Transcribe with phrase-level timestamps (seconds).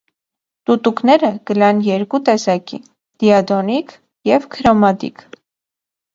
[0.69, 2.81] Տուտուկները կ՚ըլլան երկու տեսակի՝
[3.25, 3.95] տիադոնիք
[4.33, 5.25] և քրոմադիք։